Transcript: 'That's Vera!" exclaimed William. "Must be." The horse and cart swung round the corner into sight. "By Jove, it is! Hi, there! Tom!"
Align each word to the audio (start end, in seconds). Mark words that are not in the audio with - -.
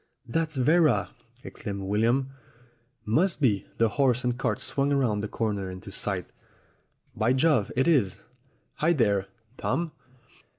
'That's 0.25 0.55
Vera!" 0.55 1.11
exclaimed 1.43 1.83
William. 1.83 2.31
"Must 3.05 3.39
be." 3.39 3.67
The 3.77 3.87
horse 3.89 4.23
and 4.23 4.35
cart 4.35 4.59
swung 4.59 4.91
round 4.91 5.21
the 5.21 5.27
corner 5.27 5.69
into 5.69 5.91
sight. 5.91 6.25
"By 7.15 7.33
Jove, 7.33 7.71
it 7.75 7.87
is! 7.87 8.23
Hi, 8.77 8.93
there! 8.93 9.27
Tom!" 9.57 9.91